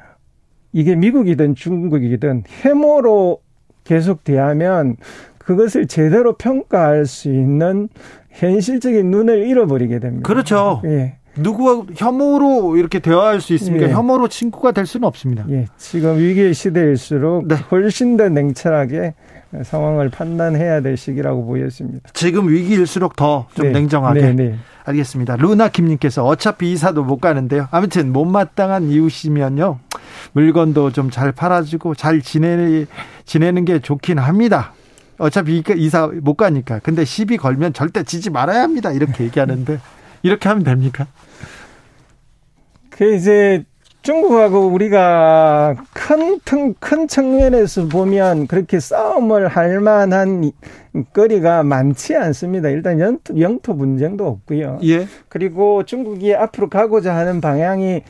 이게 0.71 0.95
미국이든 0.95 1.53
중국이든 1.53 2.45
해모로 2.63 3.39
계속 3.83 4.23
대하면 4.23 4.97
그것을 5.37 5.87
제대로 5.87 6.33
평가할 6.33 7.05
수 7.05 7.29
있는 7.29 7.89
현실적인 8.31 9.11
눈을 9.11 9.47
잃어버리게 9.47 9.99
됩니다. 9.99 10.27
그렇죠. 10.27 10.81
예. 10.85 11.17
누구와 11.35 11.85
혐오로 11.95 12.77
이렇게 12.77 12.99
대화할 12.99 13.41
수 13.41 13.53
있습니까? 13.53 13.87
예. 13.87 13.91
혐오로 13.91 14.27
친구가 14.27 14.71
될 14.71 14.85
수는 14.85 15.07
없습니다. 15.07 15.45
예. 15.49 15.65
지금 15.77 16.17
위기의 16.17 16.53
시대일수록 16.53 17.47
네. 17.47 17.55
훨씬 17.71 18.17
더 18.17 18.29
냉철하게 18.29 19.15
상황을 19.63 20.09
판단해야 20.09 20.81
될 20.81 20.97
시기라고 20.97 21.45
보여집니다. 21.45 22.09
지금 22.13 22.49
위기일수록 22.49 23.15
더좀 23.15 23.67
네. 23.67 23.69
냉정하게. 23.71 24.21
네, 24.21 24.33
네. 24.33 24.55
알겠습니다. 24.85 25.35
루나 25.37 25.69
김님께서 25.69 26.25
어차피 26.25 26.71
이사도 26.73 27.03
못 27.03 27.17
가는데요. 27.19 27.67
아무튼 27.71 28.11
못마땅한 28.11 28.89
이웃이면요. 28.89 29.79
물건도 30.33 30.91
좀 30.91 31.09
잘 31.11 31.31
팔아주고 31.31 31.95
잘 31.95 32.21
지내, 32.21 32.85
지내는 33.25 33.65
게 33.65 33.79
좋긴 33.79 34.17
합니다. 34.19 34.73
어차피 35.19 35.63
이사 35.77 36.07
못 36.07 36.33
가니까. 36.35 36.79
근데 36.79 37.05
시비 37.05 37.37
걸면 37.37 37.73
절대 37.73 38.03
지지 38.03 38.29
말아야 38.31 38.63
합니다. 38.63 38.91
이렇게 38.91 39.25
얘기하는데 39.25 39.79
이렇게 40.23 40.49
하면 40.49 40.63
됩니까? 40.63 41.05
그 42.89 43.15
이제 43.15 43.63
중국하고 44.03 44.67
우리가 44.67 45.75
큰, 45.93 46.39
큰 46.79 47.07
측면에서 47.07 47.87
보면 47.87 48.47
그렇게 48.47 48.79
싸움을 48.79 49.47
할 49.47 49.79
만한 49.79 50.51
거리가 51.13 51.63
많지 51.63 52.15
않습니다. 52.15 52.69
일단 52.69 52.99
영토, 52.99 53.39
영토 53.39 53.75
분쟁도 53.75 54.27
없고요. 54.27 54.79
예. 54.83 55.07
그리고 55.29 55.83
중국이 55.85 56.35
앞으로 56.35 56.69
가고자 56.69 57.15
하는 57.15 57.39
방향이 57.39 58.03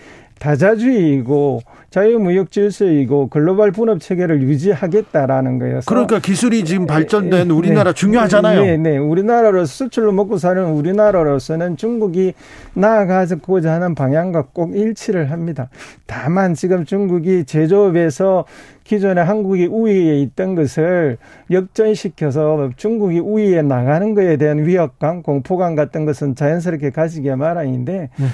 다자주의이고 0.43 1.61
자유무역 1.89 2.51
질서이고 2.51 3.27
글로벌 3.29 3.71
분업 3.71 4.01
체계를 4.01 4.41
유지하겠다라는 4.41 5.57
거여서 5.57 5.85
그러니까 5.87 6.19
기술이 6.19 6.65
지금 6.65 6.85
발전된 6.85 7.47
네, 7.47 7.53
우리나라 7.53 7.91
네, 7.91 7.93
중요하잖아요. 7.93 8.61
네, 8.61 8.77
네. 8.77 8.97
우리나라로 8.97 9.63
수출로 9.63 10.11
먹고 10.11 10.37
사는 10.37 10.61
우리나라로서는 10.65 11.77
중국이 11.77 12.33
나아가고자 12.73 13.71
하는 13.71 13.95
방향과 13.95 14.47
꼭 14.51 14.75
일치를 14.75 15.31
합니다. 15.31 15.69
다만 16.07 16.55
지금 16.55 16.83
중국이 16.83 17.45
제조업에서 17.45 18.43
기존에 18.83 19.21
한국이 19.21 19.67
우위에 19.67 20.19
있던 20.19 20.55
것을 20.55 21.17
역전시켜서 21.51 22.71
중국이 22.75 23.19
우위에 23.19 23.61
나가는 23.61 24.13
것에 24.13 24.35
대한 24.35 24.65
위협감, 24.65 25.23
공포감 25.23 25.75
같은 25.75 26.03
것은 26.03 26.35
자연스럽게 26.35 26.89
가지게 26.89 27.35
마련인데 27.35 28.09
네. 28.13 28.25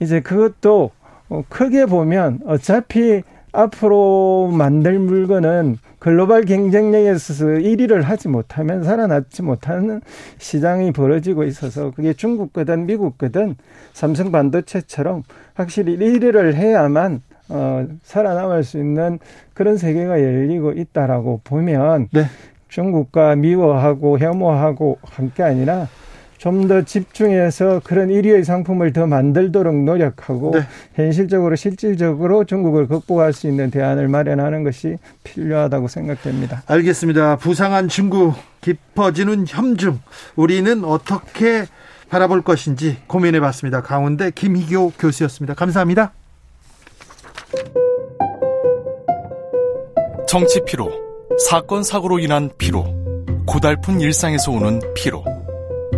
이제 0.00 0.20
그것도 0.20 0.92
어, 1.28 1.42
크게 1.48 1.86
보면 1.86 2.40
어차피 2.46 3.22
앞으로 3.52 4.50
만들 4.52 4.98
물건은 4.98 5.78
글로벌 5.98 6.44
경쟁력에서 6.44 7.44
1위를 7.44 8.02
하지 8.02 8.28
못하면 8.28 8.84
살아남지 8.84 9.42
못하는 9.42 10.00
시장이 10.38 10.92
벌어지고 10.92 11.44
있어서 11.44 11.90
그게 11.90 12.12
중국 12.12 12.52
거든 12.52 12.86
미국 12.86 13.18
거든 13.18 13.56
삼성 13.94 14.30
반도체처럼 14.30 15.22
확실히 15.54 15.96
1위를 15.98 16.54
해야만 16.54 17.22
어, 17.48 17.86
살아남을 18.02 18.62
수 18.62 18.78
있는 18.78 19.18
그런 19.54 19.76
세계가 19.78 20.22
열리고 20.22 20.72
있다라고 20.72 21.40
보면 21.44 22.08
네. 22.12 22.24
중국과 22.68 23.36
미워하고 23.36 24.18
혐오하고 24.18 24.98
한 25.02 25.32
게 25.34 25.42
아니라 25.42 25.88
좀 26.38 26.68
더 26.68 26.82
집중해서 26.82 27.80
그런 27.82 28.08
1위의 28.08 28.44
상품을 28.44 28.92
더 28.92 29.06
만들도록 29.06 29.74
노력하고 29.84 30.52
네. 30.54 30.66
현실적으로 30.94 31.56
실질적으로 31.56 32.44
중국을 32.44 32.86
극복할 32.86 33.32
수 33.32 33.48
있는 33.48 33.70
대안을 33.70 34.08
마련하는 34.08 34.64
것이 34.64 34.96
필요하다고 35.24 35.88
생각됩니다. 35.88 36.62
알겠습니다. 36.66 37.36
부상한 37.36 37.88
중국 37.88 38.34
깊어지는 38.60 39.46
혐중 39.48 39.98
우리는 40.36 40.84
어떻게 40.84 41.64
바라볼 42.10 42.42
것인지 42.42 42.98
고민해 43.06 43.40
봤습니다. 43.40 43.82
강원대 43.82 44.30
김희교 44.30 44.92
교수였습니다. 44.98 45.54
감사합니다. 45.54 46.12
정치 50.26 50.60
피로, 50.66 50.92
사건 51.48 51.82
사고로 51.82 52.18
인한 52.18 52.50
피로, 52.58 52.84
고달픈 53.46 54.00
일상에서 54.00 54.52
오는 54.52 54.80
피로. 54.94 55.24